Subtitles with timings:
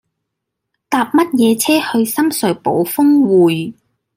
[0.89, 3.75] 搭乜嘢車去深水埗丰滙